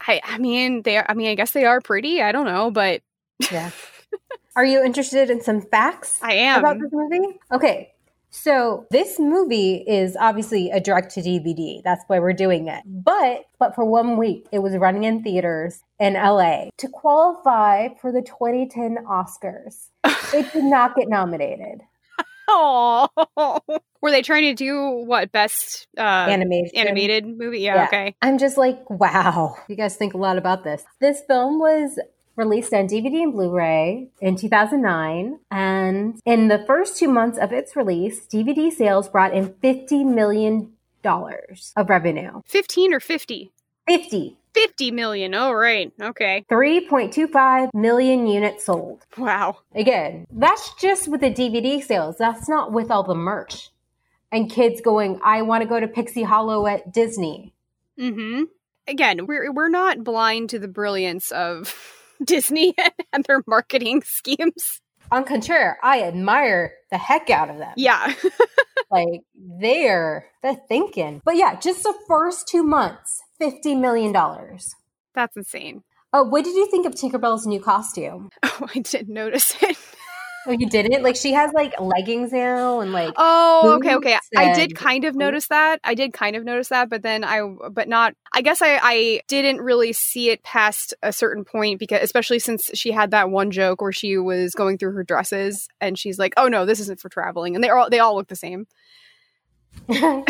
i 0.00 0.20
i 0.24 0.38
mean 0.38 0.82
they 0.82 0.96
are 0.96 1.06
i 1.08 1.14
mean 1.14 1.28
i 1.28 1.34
guess 1.34 1.52
they 1.52 1.64
are 1.64 1.80
pretty 1.80 2.20
i 2.22 2.32
don't 2.32 2.46
know 2.46 2.70
but 2.70 3.02
Yeah. 3.50 3.70
Are 4.54 4.66
you 4.66 4.82
interested 4.84 5.30
in 5.30 5.40
some 5.40 5.62
facts 5.62 6.18
i 6.22 6.34
am 6.34 6.60
about 6.60 6.78
this 6.78 6.90
movie? 6.92 7.38
Okay. 7.50 7.91
So 8.34 8.86
this 8.90 9.18
movie 9.20 9.84
is 9.86 10.16
obviously 10.18 10.70
a 10.70 10.80
direct 10.80 11.12
to 11.14 11.20
DVD. 11.20 11.82
That's 11.84 12.02
why 12.06 12.18
we're 12.18 12.32
doing 12.32 12.66
it. 12.66 12.82
But 12.86 13.44
but 13.58 13.74
for 13.74 13.84
one 13.84 14.16
week, 14.16 14.46
it 14.50 14.60
was 14.60 14.74
running 14.76 15.04
in 15.04 15.22
theaters 15.22 15.82
in 16.00 16.14
LA. 16.14 16.70
To 16.78 16.88
qualify 16.88 17.88
for 18.00 18.10
the 18.10 18.22
2010 18.22 19.04
Oscars, 19.04 19.88
it 20.34 20.50
did 20.52 20.64
not 20.64 20.96
get 20.96 21.08
nominated. 21.08 21.82
oh 22.48 23.08
were 24.02 24.10
they 24.10 24.20
trying 24.22 24.42
to 24.42 24.54
do 24.54 24.88
what 25.06 25.30
best 25.30 25.86
uh 25.96 26.00
Animation. 26.00 26.76
animated 26.76 27.24
movie 27.26 27.60
yeah, 27.60 27.76
Yeah. 27.76 27.84
okay 27.84 28.16
I'm 28.20 28.38
just 28.38 28.56
like, 28.58 28.88
wow. 28.90 29.56
You 29.68 29.76
guys 29.76 29.96
think 29.96 30.14
a 30.14 30.18
lot 30.18 30.38
about 30.38 30.64
this. 30.64 30.82
This 31.00 31.20
film 31.28 31.58
was 31.60 31.98
released 32.36 32.72
on 32.72 32.86
DVD 32.86 33.22
and 33.22 33.32
Blu-ray 33.32 34.08
in 34.20 34.36
2009, 34.36 35.38
and 35.50 36.20
in 36.24 36.48
the 36.48 36.64
first 36.66 36.96
two 36.96 37.08
months 37.08 37.38
of 37.38 37.52
its 37.52 37.76
release, 37.76 38.26
DVD 38.26 38.70
sales 38.72 39.08
brought 39.08 39.34
in 39.34 39.54
50 39.60 40.04
million 40.04 40.72
dollars 41.02 41.72
of 41.76 41.90
revenue. 41.90 42.40
15 42.46 42.94
or 42.94 43.00
50 43.00 43.52
50. 43.88 44.38
50 44.54 44.90
million 44.90 45.34
oh 45.34 45.50
right 45.50 45.90
okay 46.00 46.44
3.25 46.50 47.70
million 47.74 48.26
units 48.26 48.66
sold. 48.66 49.04
wow 49.16 49.56
Again, 49.74 50.26
that's 50.30 50.74
just 50.74 51.08
with 51.08 51.22
the 51.22 51.30
DVD 51.30 51.82
sales. 51.82 52.16
That's 52.18 52.48
not 52.48 52.70
with 52.70 52.90
all 52.90 53.02
the 53.02 53.14
merch. 53.14 53.70
And 54.30 54.50
kids 54.50 54.80
going, 54.80 55.18
I 55.24 55.42
want 55.42 55.62
to 55.62 55.68
go 55.68 55.80
to 55.80 55.88
Pixie 55.88 56.22
Hollow 56.22 56.66
at 56.66 56.92
Disney. 56.92 57.52
mm-hmm 57.98 58.42
again, 58.86 59.26
we're 59.26 59.52
we're 59.52 59.68
not 59.68 60.04
blind 60.04 60.50
to 60.50 60.58
the 60.58 60.68
brilliance 60.68 61.30
of 61.32 61.74
Disney 62.26 62.74
and 63.12 63.24
their 63.24 63.42
marketing 63.46 64.02
schemes. 64.06 64.80
On 65.10 65.24
contrary, 65.24 65.76
I 65.82 66.02
admire 66.04 66.72
the 66.90 66.96
heck 66.96 67.28
out 67.28 67.50
of 67.50 67.58
them. 67.58 67.74
Yeah. 67.76 68.14
like 68.90 69.20
they're 69.34 70.26
they're 70.42 70.60
thinking. 70.68 71.20
But 71.24 71.36
yeah, 71.36 71.58
just 71.58 71.82
the 71.82 71.94
first 72.08 72.48
two 72.48 72.62
months, 72.62 73.20
fifty 73.38 73.74
million 73.74 74.12
dollars. 74.12 74.74
That's 75.14 75.36
insane. 75.36 75.82
Oh, 76.14 76.22
what 76.22 76.44
did 76.44 76.54
you 76.54 76.70
think 76.70 76.86
of 76.86 76.94
Tinkerbell's 76.94 77.46
new 77.46 77.60
costume? 77.60 78.30
Oh, 78.42 78.66
I 78.74 78.80
didn't 78.80 79.12
notice 79.12 79.54
it. 79.62 79.76
Oh, 80.46 80.52
you 80.52 80.68
didn't? 80.68 81.02
Like 81.02 81.16
she 81.16 81.32
has 81.32 81.52
like 81.52 81.78
leggings 81.80 82.32
now 82.32 82.80
and 82.80 82.92
like 82.92 83.14
Oh, 83.16 83.74
okay, 83.76 83.94
okay. 83.96 84.18
I 84.36 84.54
did 84.54 84.74
kind 84.74 85.04
of 85.04 85.14
notice 85.14 85.48
that. 85.48 85.80
I 85.84 85.94
did 85.94 86.12
kind 86.12 86.34
of 86.34 86.44
notice 86.44 86.68
that, 86.68 86.90
but 86.90 87.02
then 87.02 87.22
I 87.22 87.42
but 87.70 87.88
not 87.88 88.14
I 88.32 88.42
guess 88.42 88.60
I 88.60 88.78
I 88.82 89.20
didn't 89.28 89.60
really 89.60 89.92
see 89.92 90.30
it 90.30 90.42
past 90.42 90.94
a 91.02 91.12
certain 91.12 91.44
point 91.44 91.78
because 91.78 92.02
especially 92.02 92.38
since 92.38 92.70
she 92.74 92.90
had 92.90 93.12
that 93.12 93.30
one 93.30 93.50
joke 93.50 93.80
where 93.80 93.92
she 93.92 94.18
was 94.18 94.54
going 94.54 94.78
through 94.78 94.92
her 94.92 95.04
dresses 95.04 95.68
and 95.80 95.98
she's 95.98 96.18
like, 96.18 96.34
"Oh 96.36 96.48
no, 96.48 96.66
this 96.66 96.80
isn't 96.80 97.00
for 97.00 97.08
traveling." 97.08 97.54
And 97.54 97.62
they 97.62 97.68
all 97.68 97.88
they 97.88 98.00
all 98.00 98.16
look 98.16 98.28
the 98.28 98.36
same. 98.36 98.66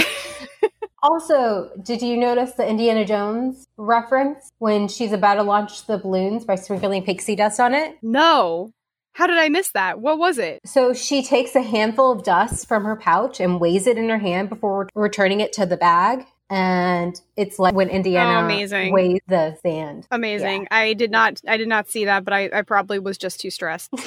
also, 1.02 1.70
did 1.82 2.02
you 2.02 2.16
notice 2.16 2.52
the 2.52 2.68
Indiana 2.68 3.04
Jones 3.04 3.66
reference 3.76 4.50
when 4.58 4.88
she's 4.88 5.12
about 5.12 5.34
to 5.34 5.42
launch 5.42 5.86
the 5.86 5.98
balloons 5.98 6.44
by 6.44 6.54
sprinkling 6.54 7.04
pixie 7.04 7.36
dust 7.36 7.60
on 7.60 7.74
it? 7.74 7.96
No. 8.02 8.72
How 9.14 9.26
did 9.26 9.36
I 9.38 9.48
miss 9.48 9.70
that? 9.72 10.00
What 10.00 10.18
was 10.18 10.38
it? 10.38 10.60
So 10.64 10.94
she 10.94 11.22
takes 11.22 11.54
a 11.54 11.62
handful 11.62 12.12
of 12.12 12.22
dust 12.24 12.66
from 12.66 12.84
her 12.84 12.96
pouch 12.96 13.40
and 13.40 13.60
weighs 13.60 13.86
it 13.86 13.98
in 13.98 14.08
her 14.08 14.18
hand 14.18 14.48
before 14.48 14.88
returning 14.94 15.40
it 15.40 15.52
to 15.54 15.66
the 15.66 15.76
bag. 15.76 16.24
And 16.48 17.18
it's 17.36 17.58
like 17.58 17.74
when 17.74 17.88
Indiana 17.88 18.40
Oh, 18.40 18.44
amazing. 18.44 18.92
weighs 18.92 19.20
the 19.26 19.56
sand. 19.62 20.06
Amazing. 20.10 20.68
I 20.70 20.92
did 20.92 21.10
not 21.10 21.40
I 21.48 21.56
did 21.56 21.68
not 21.68 21.88
see 21.88 22.04
that, 22.06 22.24
but 22.24 22.34
I, 22.34 22.50
I 22.52 22.62
probably 22.62 22.98
was 22.98 23.16
just 23.18 23.40
too 23.40 23.50
stressed. 23.50 23.90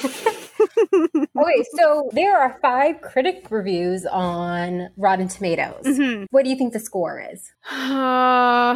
Okay, 1.38 1.64
so 1.76 2.08
there 2.12 2.38
are 2.38 2.58
five 2.62 3.00
critic 3.02 3.46
reviews 3.50 4.06
on 4.06 4.88
Rotten 4.96 5.28
Tomatoes. 5.28 5.84
Mhm. 5.84 6.26
What 6.30 6.44
do 6.44 6.50
you 6.50 6.56
think 6.56 6.72
the 6.72 6.80
score 6.80 7.20
is? 7.32 7.50
Uh, 7.70 8.74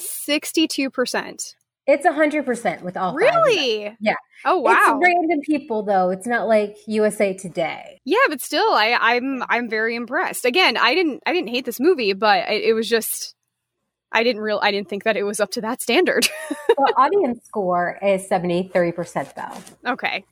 62%. 0.00 1.54
It's 1.88 2.04
a 2.04 2.10
100% 2.10 2.82
with 2.82 2.98
all 2.98 3.12
five. 3.12 3.16
Really? 3.16 3.96
Yeah. 3.98 4.14
Oh 4.44 4.58
wow. 4.58 4.76
It's 5.00 5.06
random 5.06 5.40
people 5.40 5.82
though. 5.82 6.10
It's 6.10 6.26
not 6.26 6.46
like 6.46 6.76
USA 6.86 7.32
Today. 7.32 7.98
Yeah, 8.04 8.18
but 8.28 8.42
still, 8.42 8.70
I, 8.72 8.96
I'm 9.00 9.42
I'm 9.48 9.70
very 9.70 9.96
impressed. 9.96 10.44
Again, 10.44 10.76
I 10.76 10.94
didn't 10.94 11.22
I 11.24 11.32
didn't 11.32 11.48
hate 11.48 11.64
this 11.64 11.80
movie, 11.80 12.12
but 12.12 12.46
it, 12.50 12.62
it 12.62 12.72
was 12.74 12.86
just 12.86 13.34
I 14.12 14.22
didn't 14.22 14.42
real 14.42 14.60
I 14.62 14.70
didn't 14.70 14.90
think 14.90 15.04
that 15.04 15.16
it 15.16 15.22
was 15.22 15.40
up 15.40 15.50
to 15.52 15.62
that 15.62 15.80
standard. 15.82 16.28
The 16.78 16.94
audience 16.96 17.44
score 17.44 17.98
is 18.00 18.28
70 18.28 18.70
30% 18.72 19.34
though. 19.34 19.90
okay. 19.94 20.24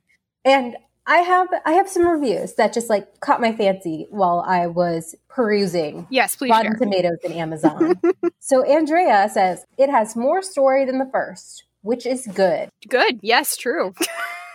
And 0.44 0.76
I 1.06 1.18
have 1.18 1.48
I 1.64 1.72
have 1.72 1.88
some 1.88 2.06
reviews 2.06 2.54
that 2.54 2.72
just 2.72 2.90
like 2.90 3.20
caught 3.20 3.40
my 3.40 3.52
fancy 3.52 4.06
while 4.10 4.44
I 4.46 4.66
was 4.66 5.14
perusing 5.28 6.06
Yes, 6.10 6.34
please 6.36 6.50
Rotten 6.50 6.72
share. 6.72 6.78
Tomatoes 6.78 7.18
and 7.24 7.34
Amazon. 7.34 8.00
so 8.40 8.64
Andrea 8.64 9.28
says 9.32 9.64
it 9.78 9.88
has 9.88 10.16
more 10.16 10.42
story 10.42 10.84
than 10.84 10.98
the 10.98 11.08
first, 11.12 11.64
which 11.82 12.06
is 12.06 12.26
good. 12.34 12.68
Good. 12.88 13.20
Yes, 13.22 13.56
true. 13.56 13.94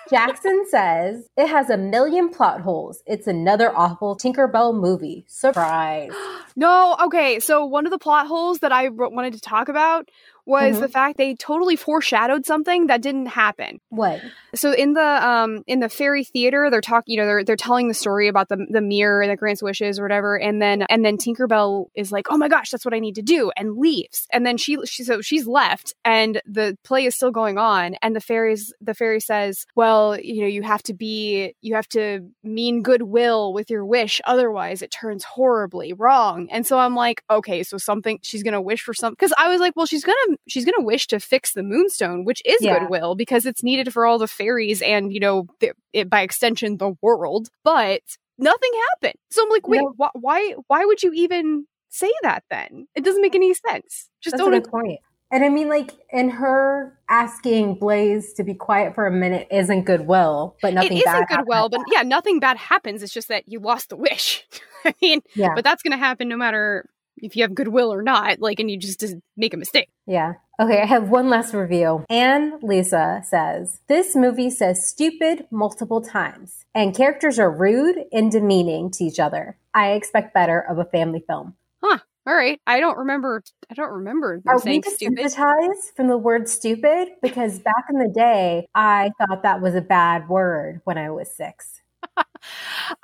Jackson 0.10 0.66
says 0.70 1.30
it 1.38 1.48
has 1.48 1.70
a 1.70 1.78
million 1.78 2.30
plot 2.30 2.60
holes. 2.60 3.02
It's 3.06 3.28
another 3.28 3.74
awful 3.74 4.18
Tinkerbell 4.18 4.78
movie. 4.78 5.24
Surprise. 5.30 6.12
no, 6.58 6.98
okay. 7.04 7.40
So 7.40 7.66
one 7.66 7.86
of 7.86 7.92
the 7.92 7.98
plot 7.98 8.28
holes 8.28 8.60
that 8.60 8.74
I 8.74 8.90
wanted 8.90 9.34
to 9.34 9.40
talk 9.40 9.70
about 9.70 10.10
was 10.46 10.78
Mhm. 10.78 10.82
the 10.82 10.90
fact 10.90 11.18
they 11.18 11.36
totally 11.36 11.76
foreshadowed 11.76 12.46
something 12.46 12.88
that 12.88 13.02
didn't 13.02 13.28
happen. 13.28 13.80
What? 13.90 14.22
So 14.54 14.74
in 14.74 14.94
the 14.94 15.02
um 15.28 15.64
in 15.66 15.80
the 15.80 15.88
fairy 15.88 16.26
theater, 16.26 16.70
they're 16.70 16.82
talking, 16.82 17.14
you 17.14 17.18
know, 17.22 17.26
they're 17.26 17.44
they're 17.44 17.56
telling 17.56 17.88
the 17.88 17.94
story 17.94 18.28
about 18.28 18.50
the 18.50 18.66
the 18.70 18.82
mirror 18.82 19.26
that 19.26 19.38
grants 19.38 19.64
wishes 19.64 19.98
or 19.98 20.04
whatever, 20.04 20.38
and 20.38 20.62
then 20.62 20.82
and 20.90 21.06
then 21.06 21.18
Tinkerbell 21.18 21.86
is 21.96 22.12
like, 22.12 22.28
"Oh 22.30 22.38
my 22.38 22.50
gosh, 22.50 22.70
that's 22.70 22.84
what 22.84 22.94
I 22.94 23.00
need 23.00 23.16
to 23.16 23.22
do," 23.22 23.52
and 23.56 23.78
leaves. 23.78 24.28
And 24.34 24.46
then 24.46 24.58
she 24.58 24.78
she 24.86 25.04
so 25.06 25.22
she's 25.22 25.48
left, 25.48 25.94
and 26.04 26.42
the 26.46 26.78
play 26.84 27.06
is 27.06 27.16
still 27.16 27.32
going 27.32 27.58
on, 27.58 27.96
and 28.02 28.14
the 28.14 28.20
fairies 28.20 28.74
the 28.82 28.94
fairy 28.94 29.22
says, 29.22 29.66
"Well, 29.76 30.20
you 30.20 30.42
know, 30.42 30.48
you 30.48 30.64
have 30.64 30.84
to 30.84 30.94
be 30.94 31.54
you 31.62 31.76
have 31.76 31.88
to 31.90 32.28
mean 32.44 32.82
goodwill 32.82 33.54
with 33.54 33.70
your 33.70 33.86
wish, 33.86 34.20
otherwise 34.26 34.82
it 34.82 34.92
turns 34.92 35.24
horribly 35.24 35.94
wrong." 35.94 36.50
And 36.52 36.68
so 36.68 36.78
I'm 36.78 36.96
like, 36.96 37.24
okay, 37.30 37.64
so 37.64 37.78
something 37.78 38.20
she's 38.22 38.44
gonna 38.44 38.62
wish 38.62 38.82
for 38.82 38.94
something 38.94 39.16
because 39.18 39.34
I 39.38 39.48
was 39.48 39.62
like, 39.62 39.78
well, 39.78 39.86
she's 39.86 40.04
gonna 40.04 40.31
she's 40.48 40.66
gonna 40.66 40.84
wish 40.86 41.08
to 41.08 41.20
fix 41.20 41.54
the 41.54 41.64
moonstone, 41.64 42.26
which 42.26 42.42
is 42.46 42.58
Yeah. 42.62 42.80
goodwill 42.80 43.16
because 43.16 43.46
it's 43.46 43.64
needed 43.64 43.92
for 43.94 44.06
all 44.06 44.18
the 44.18 44.28
fairies 44.28 44.82
and 44.82 45.14
you 45.14 45.20
know 45.20 45.48
the, 45.60 45.72
it, 45.94 46.10
by 46.10 46.22
extension 46.22 46.78
the 46.78 46.94
world. 47.02 47.50
But 47.64 48.02
nothing 48.38 48.72
happened. 48.92 49.20
So 49.30 49.44
I'm 49.44 49.50
like, 49.50 49.68
wait, 49.68 49.82
No. 49.82 49.94
wh- 49.98 50.16
why 50.16 50.56
why 50.68 50.86
would 50.86 51.04
you 51.04 51.12
even 51.14 51.66
say 51.90 52.12
that 52.24 52.44
then? 52.50 52.88
It 52.96 53.04
doesn't 53.04 53.22
make 53.22 53.36
any 53.36 53.54
sense. 53.54 54.10
Just 54.22 54.34
That's 54.38 54.42
a 54.48 54.50
don't. 54.52 54.64
good 54.64 54.70
point. 54.72 55.00
And 55.34 55.46
I 55.46 55.50
mean, 55.50 55.70
like, 55.70 55.94
in 56.12 56.28
her 56.30 57.00
asking 57.08 57.76
Blaze 57.76 58.34
to 58.34 58.44
be 58.44 58.54
quiet 58.54 58.94
for 58.96 59.08
a 59.08 59.12
minute 59.12 59.48
isn't 59.50 59.84
goodwill, 59.86 60.58
but 60.62 60.72
It 60.72 60.76
nothing 60.76 60.98
isn't 60.98 61.06
bad 61.06 61.28
goodwill, 61.30 61.70
but 61.70 61.80
yeah, 61.90 62.02
nothing 62.02 62.42
bad 62.42 62.58
happens. 62.58 63.02
It's 63.02 63.14
just 63.14 63.30
that 63.30 63.46
you 63.48 63.60
lost 63.62 63.88
the 63.90 63.96
wish. 63.96 64.46
I 64.86 64.94
mean, 65.02 65.22
Yeah. 65.34 65.54
but 65.56 65.64
that's 65.64 65.84
going 65.84 65.94
to 65.94 65.98
happen 65.98 66.28
no 66.28 66.36
matter 66.36 66.86
if 67.18 67.36
you 67.36 67.44
have 67.44 67.56
goodwill 67.56 67.94
or 67.94 68.02
not. 68.02 68.40
Like, 68.40 68.60
and 68.60 68.70
you 68.70 68.78
just, 68.78 69.04
make 69.38 69.54
a 69.54 69.58
mistake. 69.58 69.90
Yeah. 70.06 70.34
Okay, 70.60 70.82
I 70.82 70.86
have 70.86 71.10
one 71.10 71.30
last 71.30 71.54
review. 71.54 72.06
Anne 72.10 72.60
Lisa 72.62 73.24
says, 73.26 73.80
This 73.88 74.16
movie 74.16 74.50
says 74.50 74.88
stupid 74.88 75.48
multiple 75.50 76.02
times, 76.02 76.66
and 76.76 76.96
characters 76.96 77.40
are 77.40 77.50
rude 77.50 77.98
and 78.12 78.32
demeaning 78.32 78.92
to 78.92 79.04
each 79.04 79.20
other. 79.20 79.58
I 79.74 79.92
expect 79.92 80.34
better 80.34 80.60
of 80.60 80.78
a 80.78 80.86
family 80.86 81.24
film. 81.28 81.56
Huh. 81.84 82.00
All 82.28 82.36
right, 82.36 82.62
I 82.68 82.80
don't 82.80 83.00
remember. 83.00 83.42
I 83.72 83.74
don't 83.74 83.92
remember 83.92 84.44
Are 84.46 84.60
we 84.60 84.80
desensitized 84.80 85.96
from 85.96 86.08
the 86.08 86.18
word 86.18 86.48
stupid? 86.48 87.08
Because 87.20 87.58
back 87.58 87.86
in 87.90 87.98
the 87.98 88.14
day, 88.14 88.68
I 88.76 89.12
thought 89.18 89.42
that 89.42 89.60
was 89.60 89.74
a 89.74 89.82
bad 89.82 90.30
word 90.30 90.82
when 90.84 91.00
I 91.00 91.10
was 91.10 91.36
six. 91.36 91.81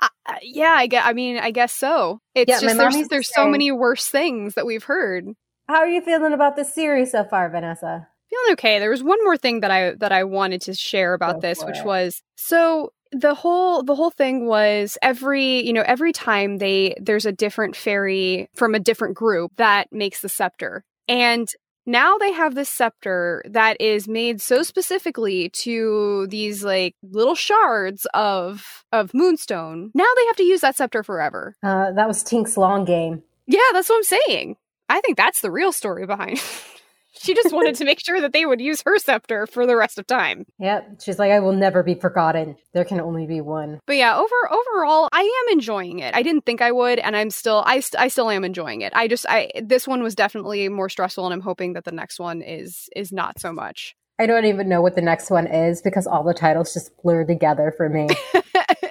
Uh, 0.00 0.08
yeah, 0.42 0.74
I 0.76 0.86
guess. 0.86 1.04
I 1.06 1.12
mean, 1.12 1.38
I 1.38 1.50
guess 1.50 1.72
so. 1.72 2.20
It's 2.34 2.48
Yeah, 2.48 2.60
just 2.60 2.76
there's 2.76 3.08
there's 3.08 3.34
so 3.34 3.48
many 3.48 3.72
worse 3.72 4.08
things 4.08 4.54
that 4.54 4.66
we've 4.66 4.84
heard. 4.84 5.26
How 5.68 5.76
are 5.76 5.88
you 5.88 6.00
feeling 6.00 6.32
about 6.32 6.56
this 6.56 6.74
series 6.74 7.12
so 7.12 7.24
far, 7.24 7.48
Vanessa? 7.50 8.08
Feeling 8.30 8.52
okay. 8.52 8.78
There 8.78 8.90
was 8.90 9.02
one 9.02 9.22
more 9.24 9.36
thing 9.36 9.60
that 9.60 9.70
I 9.70 9.92
that 9.92 10.12
I 10.12 10.24
wanted 10.24 10.62
to 10.62 10.74
share 10.74 11.14
about 11.14 11.36
Go 11.36 11.40
this, 11.40 11.64
which 11.64 11.78
it. 11.78 11.86
was 11.86 12.22
so 12.36 12.92
the 13.12 13.34
whole 13.34 13.82
the 13.82 13.94
whole 13.94 14.10
thing 14.10 14.46
was 14.46 14.98
every 15.02 15.66
you 15.66 15.72
know 15.72 15.84
every 15.86 16.12
time 16.12 16.58
they 16.58 16.94
there's 17.00 17.26
a 17.26 17.32
different 17.32 17.74
fairy 17.74 18.48
from 18.54 18.74
a 18.74 18.80
different 18.80 19.16
group 19.16 19.52
that 19.56 19.88
makes 19.92 20.20
the 20.20 20.28
scepter 20.28 20.84
and 21.08 21.48
now 21.88 22.18
they 22.18 22.30
have 22.32 22.54
this 22.54 22.68
scepter 22.68 23.42
that 23.48 23.80
is 23.80 24.06
made 24.06 24.40
so 24.40 24.62
specifically 24.62 25.48
to 25.50 26.26
these 26.28 26.62
like 26.62 26.94
little 27.02 27.34
shards 27.34 28.06
of 28.14 28.84
of 28.92 29.12
moonstone. 29.14 29.90
Now 29.94 30.06
they 30.16 30.26
have 30.26 30.36
to 30.36 30.44
use 30.44 30.60
that 30.60 30.76
scepter 30.76 31.02
forever. 31.02 31.56
Uh, 31.62 31.90
that 31.92 32.06
was 32.06 32.22
Tink's 32.22 32.56
long 32.56 32.84
game. 32.84 33.22
yeah 33.46 33.60
that's 33.72 33.88
what 33.88 33.96
i'm 33.96 34.04
saying. 34.04 34.56
I 34.90 35.00
think 35.00 35.16
that's 35.16 35.40
the 35.42 35.50
real 35.50 35.72
story 35.72 36.06
behind 36.06 36.40
she 37.20 37.34
just 37.34 37.52
wanted 37.52 37.74
to 37.76 37.84
make 37.84 38.00
sure 38.04 38.20
that 38.20 38.32
they 38.32 38.46
would 38.46 38.60
use 38.60 38.82
her 38.84 38.98
scepter 38.98 39.46
for 39.46 39.66
the 39.66 39.76
rest 39.76 39.98
of 39.98 40.06
time 40.06 40.44
Yep. 40.58 41.00
She's 41.02 41.18
like, 41.18 41.30
I 41.30 41.40
will 41.40 41.52
never 41.52 41.82
be 41.82 41.94
forgotten. 41.94 42.56
There 42.72 42.84
can 42.84 43.00
only 43.00 43.26
be 43.26 43.40
one. 43.40 43.80
But 43.86 43.96
yeah, 43.96 44.16
over 44.16 44.34
overall, 44.50 45.08
I 45.12 45.20
am 45.22 45.52
enjoying 45.52 46.00
it. 46.00 46.14
I 46.14 46.22
didn't 46.22 46.44
think 46.44 46.60
I 46.60 46.72
would, 46.72 46.98
and 46.98 47.16
I'm 47.16 47.30
still 47.30 47.62
I 47.66 47.80
st- 47.80 48.00
I 48.00 48.08
still 48.08 48.30
am 48.30 48.44
enjoying 48.44 48.80
it. 48.82 48.92
I 48.94 49.08
just 49.08 49.26
I 49.28 49.50
this 49.62 49.86
one 49.86 50.02
was 50.02 50.14
definitely 50.14 50.68
more 50.68 50.88
stressful, 50.88 51.24
and 51.24 51.32
I'm 51.32 51.40
hoping 51.40 51.74
that 51.74 51.84
the 51.84 51.92
next 51.92 52.18
one 52.18 52.42
is 52.42 52.88
is 52.94 53.12
not 53.12 53.38
so 53.38 53.52
much. 53.52 53.94
I 54.18 54.26
don't 54.26 54.46
even 54.46 54.68
know 54.68 54.82
what 54.82 54.96
the 54.96 55.00
next 55.00 55.30
one 55.30 55.46
is 55.46 55.80
because 55.80 56.06
all 56.06 56.24
the 56.24 56.34
titles 56.34 56.74
just 56.74 56.90
blur 57.02 57.24
together 57.24 57.72
for 57.76 57.88
me. 57.88 58.08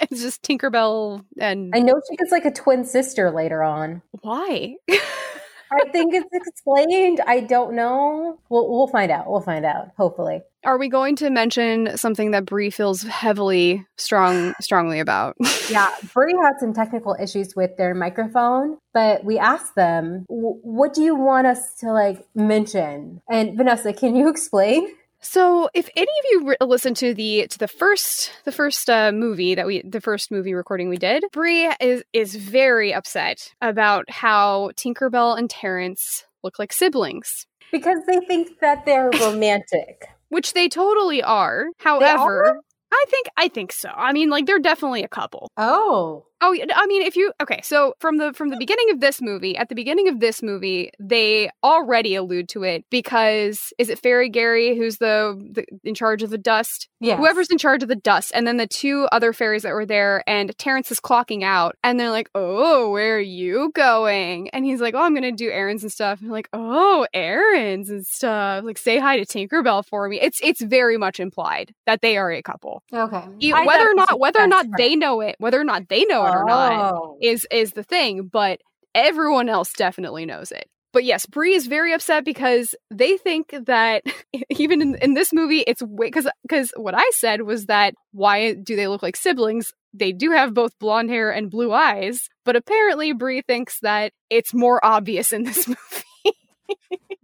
it's 0.09 0.21
just 0.21 0.41
Tinkerbell 0.41 1.25
and 1.37 1.73
I 1.75 1.79
know 1.79 1.99
she 2.09 2.15
gets 2.15 2.31
like 2.31 2.45
a 2.45 2.51
twin 2.51 2.85
sister 2.85 3.29
later 3.29 3.61
on. 3.61 4.01
why? 4.21 4.75
I 5.71 5.89
think 5.89 6.13
it's 6.13 6.29
explained. 6.33 7.21
I 7.25 7.41
don't 7.41 7.73
know. 7.75 8.39
We'll 8.49 8.69
we'll 8.69 8.87
find 8.87 9.11
out. 9.11 9.29
We'll 9.29 9.41
find 9.41 9.65
out. 9.65 9.89
Hopefully. 9.97 10.41
Are 10.63 10.77
we 10.77 10.89
going 10.89 11.15
to 11.17 11.29
mention 11.29 11.95
something 11.97 12.31
that 12.31 12.45
Brie 12.45 12.69
feels 12.69 13.03
heavily 13.03 13.85
strong 13.97 14.53
strongly 14.61 14.99
about? 14.99 15.35
Yeah, 15.69 15.89
Brie 16.13 16.33
had 16.41 16.53
some 16.61 16.73
technical 16.73 17.17
issues 17.19 17.53
with 17.53 17.75
their 17.75 17.93
microphone, 17.93 18.77
but 18.93 19.25
we 19.25 19.37
asked 19.37 19.75
them, 19.75 20.25
"W- 20.29 20.59
"What 20.63 20.93
do 20.93 21.03
you 21.03 21.13
want 21.13 21.45
us 21.45 21.75
to 21.81 21.91
like 21.91 22.25
mention?" 22.35 23.21
And 23.29 23.57
Vanessa, 23.57 23.91
can 23.91 24.15
you 24.15 24.29
explain? 24.35 24.87
So, 25.29 25.69
if 25.73 25.89
any 25.97 26.03
of 26.03 26.25
you 26.31 26.47
re- 26.47 26.65
listened 26.65 26.95
to 26.97 27.13
the 27.13 27.47
to 27.49 27.57
the 27.59 27.67
first 27.67 28.31
the 28.45 28.51
first 28.53 28.89
uh, 28.89 29.11
movie 29.11 29.55
that 29.55 29.67
we 29.67 29.81
the 29.81 29.99
first 29.99 30.31
movie 30.31 30.53
recording 30.53 30.87
we 30.87 30.95
did, 30.95 31.25
Brie 31.33 31.69
is 31.81 32.01
is 32.13 32.33
very 32.35 32.93
upset 32.93 33.53
about 33.61 34.09
how 34.09 34.71
Tinkerbell 34.77 35.37
and 35.37 35.49
Terrence 35.49 36.25
look 36.43 36.57
like 36.57 36.71
siblings. 36.71 37.45
because 37.73 37.97
they 38.07 38.19
think 38.25 38.59
that 38.61 38.85
they're 38.85 39.09
romantic. 39.19 40.07
Which 40.29 40.53
they 40.53 40.69
totally 40.69 41.21
are. 41.21 41.65
However, 41.79 42.61
I 42.93 43.05
think 43.09 43.27
I 43.35 43.49
think 43.49 43.73
so. 43.73 43.89
I 43.89 44.13
mean, 44.13 44.29
like 44.29 44.45
they're 44.45 44.59
definitely 44.59 45.03
a 45.03 45.09
couple. 45.09 45.51
Oh. 45.57 46.26
Oh, 46.39 46.55
I 46.55 46.85
mean, 46.85 47.01
if 47.01 47.15
you 47.15 47.31
okay, 47.41 47.61
so 47.63 47.95
from 47.99 48.17
the 48.17 48.31
from 48.33 48.49
the 48.49 48.57
beginning 48.57 48.91
of 48.91 48.99
this 48.99 49.21
movie, 49.21 49.57
at 49.57 49.69
the 49.69 49.75
beginning 49.75 50.07
of 50.07 50.19
this 50.19 50.43
movie, 50.43 50.91
they 50.99 51.49
already 51.63 52.13
allude 52.13 52.47
to 52.49 52.63
it 52.63 52.85
because 52.91 53.73
is 53.79 53.89
it 53.89 53.97
Fairy 53.97 54.29
Gary 54.29 54.77
who's 54.77 54.97
the, 54.97 55.35
the 55.51 55.65
in 55.83 55.95
charge 55.95 56.21
of 56.21 56.29
the 56.29 56.37
dust? 56.37 56.89
Yeah. 56.99 57.17
Whoever's 57.17 57.49
in 57.49 57.57
charge 57.57 57.81
of 57.81 57.89
the 57.89 57.95
dust, 57.95 58.31
and 58.35 58.45
then 58.45 58.57
the 58.57 58.67
two 58.67 59.07
other 59.11 59.33
fairies 59.33 59.63
that 59.63 59.73
were 59.73 59.85
there, 59.85 60.23
and 60.27 60.55
Terrence 60.59 60.91
is 60.91 60.99
clocking 60.99 61.43
out, 61.43 61.75
and 61.83 61.99
they're 61.99 62.11
like, 62.11 62.29
"Oh, 62.35 62.91
where 62.91 63.17
are 63.17 63.19
you 63.19 63.71
going?" 63.73 64.49
And 64.49 64.63
he's 64.63 64.79
like, 64.79 64.93
"Oh, 64.93 65.01
I'm 65.01 65.15
gonna 65.15 65.31
do 65.31 65.49
errands 65.49 65.81
and 65.81 65.91
stuff." 65.91 66.21
And 66.21 66.29
like, 66.29 66.49
"Oh, 66.53 67.07
errands 67.15 67.89
and 67.89 68.05
stuff." 68.05 68.63
Like, 68.63 68.77
say 68.77 68.99
hi 68.99 69.17
to 69.17 69.25
Tinkerbell 69.25 69.85
for 69.87 70.07
me. 70.07 70.19
It's 70.21 70.39
it's 70.43 70.61
very 70.61 70.97
much 70.97 71.19
implied 71.19 71.73
that 71.87 72.01
they 72.01 72.15
are 72.15 72.31
a 72.31 72.43
couple. 72.43 72.83
Okay. 72.93 73.23
Whether 73.51 73.89
or 73.89 73.95
not 73.95 74.19
whether 74.19 74.39
or 74.39 74.47
not 74.47 74.67
they 74.77 74.95
know 74.95 75.21
it, 75.21 75.35
whether 75.39 75.59
or 75.59 75.63
not 75.63 75.89
they 75.89 76.05
know 76.05 76.26
it 76.27 76.35
or 76.35 76.45
not 76.45 76.93
Oh. 76.93 77.17
is 77.21 77.47
is 77.51 77.71
the 77.71 77.83
thing, 77.83 78.27
but 78.31 78.59
everyone 78.95 79.49
else 79.49 79.73
definitely 79.73 80.25
knows 80.25 80.51
it. 80.51 80.65
But 80.93 81.03
yes, 81.03 81.25
Brie 81.25 81.53
is 81.53 81.67
very 81.67 81.93
upset 81.93 82.25
because 82.25 82.73
they 82.91 83.17
think 83.17 83.53
that 83.65 84.03
even 84.49 84.81
in, 84.81 84.95
in 85.01 85.13
this 85.13 85.31
movie, 85.33 85.59
it's 85.67 85.81
because 85.99 86.27
because 86.43 86.71
what 86.77 86.95
I 86.95 87.09
said 87.13 87.41
was 87.43 87.65
that 87.67 87.93
why 88.11 88.53
do 88.53 88.75
they 88.75 88.87
look 88.87 89.03
like 89.03 89.15
siblings? 89.15 89.67
They 89.93 90.11
do 90.11 90.31
have 90.31 90.53
both 90.53 90.77
blonde 90.79 91.09
hair 91.09 91.31
and 91.31 91.49
blue 91.49 91.71
eyes, 91.73 92.19
but 92.45 92.55
apparently 92.55 93.13
Brie 93.13 93.41
thinks 93.41 93.79
that 93.81 94.11
it's 94.29 94.53
more 94.53 94.83
obvious 94.83 95.31
in 95.31 95.43
this 95.43 95.67
movie. 95.67 96.35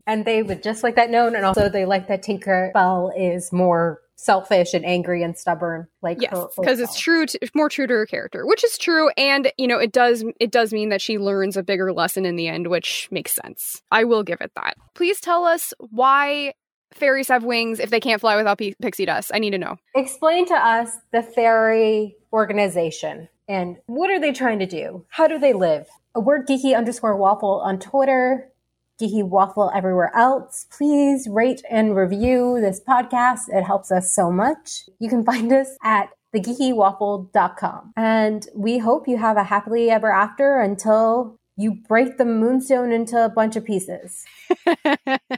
And 0.06 0.26
they 0.26 0.44
would 0.44 0.62
just 0.64 0.84
like 0.84 0.96
that 0.96 1.10
known, 1.10 1.36
and 1.36 1.46
also 1.46 1.70
they 1.70 1.86
like 1.86 2.08
that 2.10 2.24
Tinkerbell 2.24 3.12
is 3.18 3.54
more 3.54 4.00
selfish 4.24 4.74
and 4.74 4.86
angry 4.86 5.24
and 5.24 5.38
stubborn, 5.38 5.88
like 6.02 6.22
yes, 6.22 6.38
because 6.58 6.80
it's 6.80 7.00
true, 7.00 7.26
to, 7.26 7.40
more 7.54 7.70
true 7.70 7.88
to 7.88 7.94
her 7.94 8.06
character, 8.06 8.46
which 8.46 8.64
is 8.64 8.78
true, 8.78 9.10
and 9.18 9.52
you 9.58 9.68
know 9.68 9.78
it 9.78 9.92
does 9.92 10.24
it 10.40 10.52
does 10.52 10.74
mean 10.74 10.90
that 10.90 11.02
she 11.02 11.18
learns 11.18 11.58
a 11.58 11.64
bigger 11.64 11.92
lesson 11.92 12.26
in 12.26 12.36
the 12.36 12.48
end, 12.48 12.68
which 12.68 13.08
makes 13.12 13.34
sense. 13.34 13.82
I 13.92 14.04
will 14.04 14.24
give 14.24 14.42
it 14.42 14.52
that. 14.56 14.76
Please 14.96 15.20
tell 15.20 15.46
us 15.46 15.74
why 15.78 16.54
fairies 16.94 17.28
have 17.28 17.44
wings 17.44 17.80
if 17.80 17.90
they 17.90 18.00
can't 18.00 18.22
fly 18.22 18.36
without 18.36 18.58
p- 18.58 18.76
pixie 18.82 19.06
dust. 19.06 19.32
I 19.34 19.40
need 19.40 19.52
to 19.52 19.58
know. 19.58 19.78
Explain 19.96 20.48
to 20.48 20.56
us 20.56 20.98
the 21.12 21.24
fairy 21.24 22.16
organization 22.32 23.30
and 23.48 23.78
what 23.88 24.10
are 24.10 24.20
they 24.20 24.32
trying 24.32 24.60
to 24.60 24.66
do? 24.66 25.06
How 25.10 25.28
do 25.28 25.38
they 25.38 25.54
live? 25.54 25.88
A 26.16 26.20
word 26.20 26.48
geeky 26.48 26.78
underscore 26.78 27.18
waffle 27.18 27.62
on 27.64 27.80
Twitter, 27.80 28.50
geeky 29.02 29.24
waffle 29.24 29.72
everywhere 29.74 30.12
else. 30.16 30.66
Please 30.72 31.28
rate 31.28 31.62
and 31.70 31.96
review 31.96 32.60
this 32.62 32.82
podcast. 32.88 33.50
It 33.50 33.64
helps 33.64 33.92
us 33.92 34.16
so 34.16 34.32
much. 34.32 34.90
You 35.00 35.10
can 35.10 35.24
find 35.32 35.52
us 35.52 35.70
at 35.84 36.10
thegeekywaffle.com. 36.36 37.94
And 37.96 38.48
we 38.56 38.80
hope 38.80 39.08
you 39.08 39.18
have 39.18 39.38
a 39.38 39.44
happily 39.44 39.90
ever 39.90 40.12
after 40.12 40.60
until 40.60 41.38
you 41.56 41.78
break 41.88 42.18
the 42.18 42.26
moonstone 42.26 42.92
into 42.92 43.24
a 43.24 43.30
bunch 43.30 43.56
of 43.56 43.64
pieces. 43.64 44.26